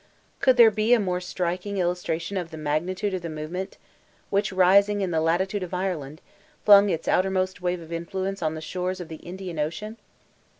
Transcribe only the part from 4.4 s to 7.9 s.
rising in the latitude of Ireland, flung its outermost wave